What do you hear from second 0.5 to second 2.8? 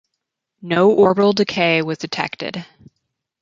No orbital decay was detected.